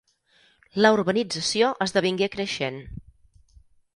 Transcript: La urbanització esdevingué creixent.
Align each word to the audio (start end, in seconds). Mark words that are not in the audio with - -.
La 0.85 0.89
urbanització 0.95 1.69
esdevingué 1.87 2.31
creixent. 2.37 2.83